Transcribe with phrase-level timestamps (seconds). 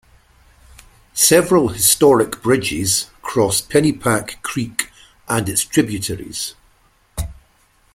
[1.13, 4.89] Several historic bridges cross Pennypack Creek
[5.29, 6.55] and its tributaries.